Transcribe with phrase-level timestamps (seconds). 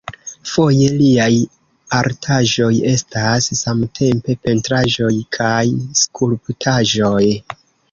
[0.51, 1.35] Foje liaj
[1.97, 5.63] artaĵoj estas samtempe pentraĵoj kaj
[6.03, 7.25] skulptaĵoj.